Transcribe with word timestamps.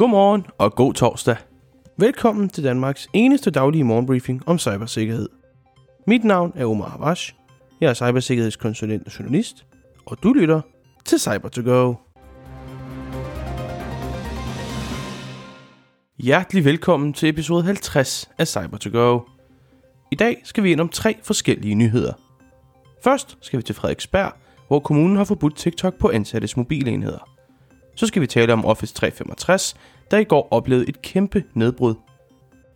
Godmorgen 0.00 0.46
og 0.58 0.74
god 0.74 0.94
torsdag. 0.94 1.36
Velkommen 1.96 2.48
til 2.48 2.64
Danmarks 2.64 3.08
eneste 3.12 3.50
daglige 3.50 3.84
morgenbriefing 3.84 4.48
om 4.48 4.58
cybersikkerhed. 4.58 5.28
Mit 6.06 6.24
navn 6.24 6.52
er 6.56 6.66
Omar 6.66 6.88
Havash. 6.88 7.34
Jeg 7.80 7.90
er 7.90 7.94
cybersikkerhedskonsulent 7.94 9.06
og 9.06 9.18
journalist, 9.18 9.66
og 10.06 10.22
du 10.22 10.32
lytter 10.32 10.60
til 11.04 11.20
cyber 11.20 11.48
to 11.48 11.62
go 11.64 11.94
Hjertelig 16.18 16.64
velkommen 16.64 17.12
til 17.12 17.28
episode 17.28 17.62
50 17.62 18.30
af 18.38 18.48
cyber 18.48 18.78
to 18.78 18.90
go 18.92 19.20
I 20.10 20.14
dag 20.14 20.40
skal 20.44 20.64
vi 20.64 20.72
ind 20.72 20.80
om 20.80 20.88
tre 20.88 21.16
forskellige 21.22 21.74
nyheder. 21.74 22.12
Først 23.04 23.38
skal 23.40 23.56
vi 23.56 23.62
til 23.62 23.74
Frederiksberg, 23.74 24.32
hvor 24.68 24.80
kommunen 24.80 25.16
har 25.16 25.24
forbudt 25.24 25.56
TikTok 25.56 25.98
på 25.98 26.10
ansattes 26.10 26.56
mobilenheder. 26.56 27.39
Så 28.00 28.06
skal 28.06 28.22
vi 28.22 28.26
tale 28.26 28.52
om 28.52 28.64
Office 28.64 28.94
365, 28.94 29.74
der 30.10 30.18
i 30.18 30.24
går 30.24 30.48
oplevede 30.50 30.88
et 30.88 31.02
kæmpe 31.02 31.44
nedbrud. 31.54 31.94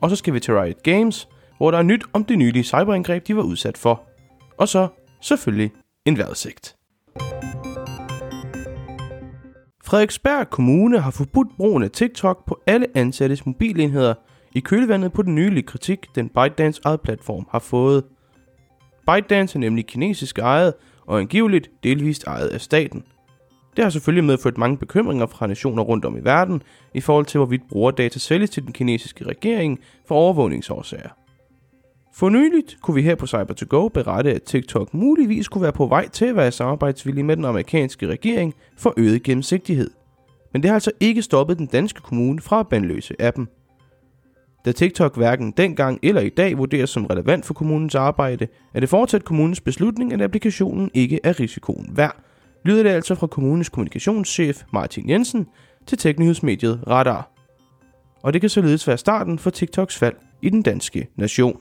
Og 0.00 0.10
så 0.10 0.16
skal 0.16 0.34
vi 0.34 0.40
til 0.40 0.54
Riot 0.54 0.82
Games, 0.82 1.28
hvor 1.56 1.70
der 1.70 1.78
er 1.78 1.82
nyt 1.82 2.04
om 2.12 2.24
det 2.24 2.38
nylige 2.38 2.64
cyberangreb, 2.64 3.26
de 3.26 3.36
var 3.36 3.42
udsat 3.42 3.78
for. 3.78 4.02
Og 4.58 4.68
så 4.68 4.88
selvfølgelig 5.20 5.72
en 6.04 6.18
vejrudsigt. 6.18 6.76
Frederiksberg 9.84 10.50
Kommune 10.50 11.00
har 11.00 11.10
forbudt 11.10 11.48
brugen 11.56 11.82
af 11.82 11.90
TikTok 11.90 12.46
på 12.46 12.60
alle 12.66 12.86
ansattes 12.94 13.46
mobilenheder 13.46 14.14
i 14.52 14.60
kølvandet 14.60 15.12
på 15.12 15.22
den 15.22 15.34
nylige 15.34 15.62
kritik, 15.62 16.06
den 16.14 16.28
ByteDance 16.28 16.80
eget 16.84 17.00
platform 17.00 17.46
har 17.50 17.58
fået. 17.58 18.04
ByteDance 19.06 19.58
er 19.58 19.60
nemlig 19.60 19.86
kinesisk 19.86 20.38
ejet 20.38 20.74
og 21.06 21.20
angiveligt 21.20 21.70
delvist 21.82 22.24
ejet 22.24 22.48
af 22.48 22.60
staten. 22.60 23.04
Det 23.76 23.84
har 23.84 23.90
selvfølgelig 23.90 24.24
medført 24.24 24.58
mange 24.58 24.76
bekymringer 24.76 25.26
fra 25.26 25.46
nationer 25.46 25.82
rundt 25.82 26.04
om 26.04 26.16
i 26.16 26.20
verden 26.20 26.62
i 26.94 27.00
forhold 27.00 27.26
til, 27.26 27.38
hvorvidt 27.38 27.68
brugerdata 27.68 28.18
sælges 28.18 28.50
til 28.50 28.62
den 28.62 28.72
kinesiske 28.72 29.24
regering 29.24 29.78
for 30.08 30.14
overvågningsårsager. 30.14 31.08
For 32.14 32.28
nyligt 32.28 32.76
kunne 32.82 32.94
vi 32.94 33.02
her 33.02 33.14
på 33.14 33.26
cyber 33.26 33.54
to 33.54 33.66
go 33.68 33.88
berette, 33.88 34.34
at 34.34 34.42
TikTok 34.42 34.94
muligvis 34.94 35.48
kunne 35.48 35.62
være 35.62 35.72
på 35.72 35.86
vej 35.86 36.08
til 36.08 36.24
at 36.24 36.36
være 36.36 36.52
samarbejdsvillig 36.52 37.24
med 37.24 37.36
den 37.36 37.44
amerikanske 37.44 38.06
regering 38.06 38.54
for 38.76 38.94
øget 38.96 39.22
gennemsigtighed. 39.22 39.90
Men 40.52 40.62
det 40.62 40.68
har 40.68 40.74
altså 40.74 40.92
ikke 41.00 41.22
stoppet 41.22 41.58
den 41.58 41.66
danske 41.66 42.00
kommune 42.00 42.40
fra 42.40 42.60
at 42.60 42.68
bandløse 42.68 43.22
appen. 43.22 43.48
Da 44.64 44.72
TikTok 44.72 45.16
hverken 45.16 45.50
dengang 45.50 45.98
eller 46.02 46.20
i 46.20 46.28
dag 46.28 46.58
vurderes 46.58 46.90
som 46.90 47.06
relevant 47.06 47.44
for 47.44 47.54
kommunens 47.54 47.94
arbejde, 47.94 48.48
er 48.74 48.80
det 48.80 48.88
fortsat 48.88 49.24
kommunens 49.24 49.60
beslutning, 49.60 50.12
at 50.12 50.22
applikationen 50.22 50.90
ikke 50.94 51.20
er 51.24 51.40
risikoen 51.40 51.96
værd, 51.96 52.16
lyder 52.64 52.82
det 52.82 52.90
altså 52.90 53.14
fra 53.14 53.26
kommunens 53.26 53.68
kommunikationschef 53.68 54.62
Martin 54.72 55.08
Jensen 55.08 55.46
til 55.86 55.98
teknyhedsmediet 55.98 56.80
Radar. 56.86 57.30
Og 58.22 58.32
det 58.32 58.40
kan 58.40 58.50
således 58.50 58.88
være 58.88 58.98
starten 58.98 59.38
for 59.38 59.50
TikToks 59.50 59.98
fald 59.98 60.14
i 60.42 60.50
den 60.50 60.62
danske 60.62 61.08
nation. 61.16 61.60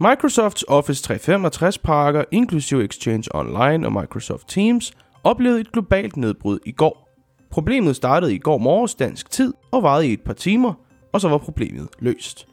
Microsofts 0.00 0.64
Office 0.68 1.02
365 1.02 1.78
pakker, 1.78 2.24
inklusive 2.30 2.84
Exchange 2.84 3.34
Online 3.34 3.86
og 3.86 3.92
Microsoft 3.92 4.48
Teams, 4.48 4.92
oplevede 5.24 5.60
et 5.60 5.72
globalt 5.72 6.16
nedbrud 6.16 6.58
i 6.66 6.72
går. 6.72 7.08
Problemet 7.50 7.96
startede 7.96 8.34
i 8.34 8.38
går 8.38 8.58
morges 8.58 8.94
dansk 8.94 9.30
tid 9.30 9.52
og 9.72 9.82
varede 9.82 10.08
i 10.08 10.12
et 10.12 10.20
par 10.20 10.32
timer, 10.32 10.74
og 11.12 11.20
så 11.20 11.28
var 11.28 11.38
problemet 11.38 11.88
løst. 11.98 12.49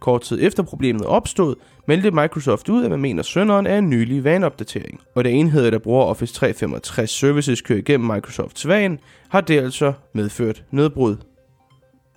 Kort 0.00 0.20
tid 0.20 0.38
efter 0.42 0.62
problemet 0.62 1.06
opstod, 1.06 1.54
meldte 1.88 2.10
Microsoft 2.10 2.68
ud, 2.68 2.84
at 2.84 2.90
man 2.90 3.00
mener, 3.00 3.20
at 3.20 3.26
sønderen 3.26 3.66
er 3.66 3.78
en 3.78 3.90
nylig 3.90 4.24
vanopdatering. 4.24 5.00
Og 5.14 5.24
da 5.24 5.30
enheder, 5.30 5.70
der 5.70 5.78
bruger 5.78 6.04
Office 6.04 6.34
365 6.34 7.10
services 7.10 7.60
kører 7.60 7.78
igennem 7.78 8.10
Microsofts 8.10 8.68
van, 8.68 8.98
har 9.28 9.40
det 9.40 9.60
altså 9.60 9.92
medført 10.14 10.64
nedbrud. 10.70 11.16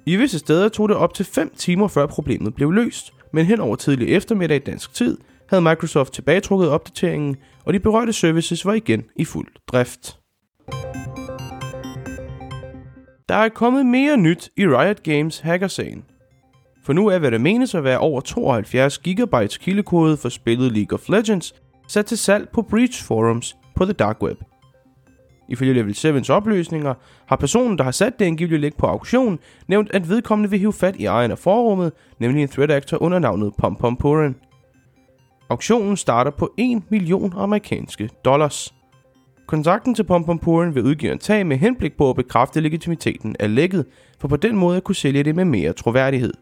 I 0.05 0.15
visse 0.15 0.39
steder 0.39 0.69
tog 0.69 0.89
det 0.89 0.97
op 0.97 1.13
til 1.13 1.25
5 1.25 1.53
timer 1.57 1.87
før 1.87 2.05
problemet 2.05 2.55
blev 2.55 2.71
løst, 2.71 3.13
men 3.33 3.45
hen 3.45 3.59
over 3.59 3.75
tidlig 3.75 4.15
eftermiddag 4.15 4.57
i 4.57 4.59
dansk 4.59 4.93
tid 4.93 5.17
havde 5.49 5.61
Microsoft 5.61 6.13
tilbagetrukket 6.13 6.69
opdateringen, 6.69 7.37
og 7.65 7.73
de 7.73 7.79
berørte 7.79 8.13
services 8.13 8.65
var 8.65 8.73
igen 8.73 9.03
i 9.15 9.25
fuld 9.25 9.47
drift. 9.67 10.17
Der 13.29 13.35
er 13.37 13.49
kommet 13.49 13.85
mere 13.85 14.17
nyt 14.17 14.49
i 14.57 14.67
Riot 14.67 15.03
Games 15.03 15.39
hackersagen. 15.39 16.03
For 16.83 16.93
nu 16.93 17.07
er, 17.07 17.19
hvad 17.19 17.31
der 17.31 17.37
menes 17.37 17.75
at 17.75 17.83
være 17.83 17.99
over 17.99 18.21
72 18.21 18.97
GB 18.97 19.35
kildekode 19.59 20.17
for 20.17 20.29
spillet 20.29 20.71
League 20.71 20.97
of 20.97 21.09
Legends, 21.09 21.53
sat 21.87 22.05
til 22.05 22.17
salg 22.17 22.49
på 22.49 22.61
Breach 22.61 23.05
Forums 23.05 23.55
på 23.75 23.85
The 23.85 23.93
Dark 23.93 24.23
Web. 24.23 24.37
Ifølge 25.49 25.73
Level 25.73 25.93
7's 25.93 26.31
opløsninger 26.31 26.93
har 27.25 27.35
personen, 27.35 27.77
der 27.77 27.83
har 27.83 27.91
sat 27.91 28.19
det 28.19 28.25
angivelige 28.25 28.59
læg 28.59 28.73
på 28.77 28.85
auktion, 28.87 29.39
nævnt, 29.67 29.91
at 29.93 30.09
vedkommende 30.09 30.49
vil 30.49 30.59
hive 30.59 30.73
fat 30.73 30.95
i 30.95 31.05
ejeren 31.05 31.31
af 31.31 31.37
forrummet, 31.37 31.91
nemlig 32.19 32.43
en 32.43 32.49
threat 32.49 32.71
actor 32.71 33.01
under 33.01 33.19
navnet 33.19 33.53
Pom 33.57 33.75
Pom 33.75 33.97
Purin. 33.97 34.35
Auktionen 35.49 35.97
starter 35.97 36.31
på 36.31 36.53
1 36.57 36.81
million 36.91 37.33
amerikanske 37.37 38.09
dollars. 38.25 38.73
Kontakten 39.47 39.95
til 39.95 40.03
Pom 40.03 40.25
Pom 40.25 40.39
Purin 40.39 40.75
vil 40.75 40.83
udgive 40.83 41.11
en 41.11 41.19
tag 41.19 41.47
med 41.47 41.57
henblik 41.57 41.97
på 41.97 42.09
at 42.09 42.15
bekræfte 42.15 42.61
legitimiteten 42.61 43.35
af 43.39 43.55
lægget, 43.55 43.85
for 44.19 44.27
på 44.27 44.37
den 44.37 44.55
måde 44.55 44.77
at 44.77 44.83
kunne 44.83 44.95
sælge 44.95 45.23
det 45.23 45.35
med 45.35 45.45
mere 45.45 45.73
troværdighed. 45.73 46.33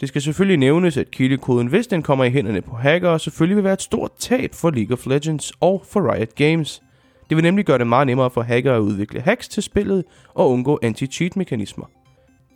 Det 0.00 0.08
skal 0.08 0.22
selvfølgelig 0.22 0.58
nævnes, 0.58 0.96
at 0.96 1.10
kildekoden, 1.10 1.66
hvis 1.66 1.86
den 1.86 2.02
kommer 2.02 2.24
i 2.24 2.30
hænderne 2.30 2.62
på 2.62 2.76
hackere, 2.76 3.18
selvfølgelig 3.18 3.56
vil 3.56 3.64
være 3.64 3.72
et 3.72 3.82
stort 3.82 4.10
tab 4.18 4.54
for 4.54 4.70
League 4.70 4.92
of 4.92 5.06
Legends 5.06 5.52
og 5.60 5.82
for 5.88 6.12
Riot 6.12 6.34
Games. 6.34 6.82
Det 7.28 7.36
vil 7.36 7.42
nemlig 7.42 7.64
gøre 7.64 7.78
det 7.78 7.86
meget 7.86 8.06
nemmere 8.06 8.30
for 8.30 8.42
hackere 8.42 8.76
at 8.76 8.80
udvikle 8.80 9.20
hacks 9.20 9.48
til 9.48 9.62
spillet 9.62 10.04
og 10.34 10.50
undgå 10.50 10.78
anti-cheat 10.82 11.36
mekanismer. 11.36 11.86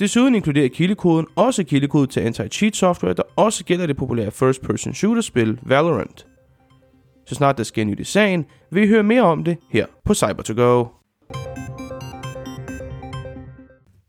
Desuden 0.01 0.35
inkluderer 0.35 0.69
kildekoden 0.69 1.27
også 1.37 1.65
kildekode 1.65 2.07
til 2.07 2.21
anti-cheat 2.21 2.77
software, 2.77 3.15
der 3.15 3.23
også 3.37 3.65
gælder 3.65 3.87
det 3.87 3.97
populære 3.97 4.31
first-person 4.31 4.95
shooter-spil 4.95 5.59
Valorant. 5.63 6.27
Så 7.27 7.35
snart 7.35 7.59
der 7.59 7.65
sker 7.65 7.85
nyt 7.85 8.01
i 8.01 8.05
sagen, 8.05 8.45
vil 8.71 8.83
I 8.83 8.89
høre 8.89 9.03
mere 9.03 9.23
om 9.23 9.45
det 9.45 9.57
her 9.71 9.87
på 10.05 10.13
Cyber2Go. 10.13 10.87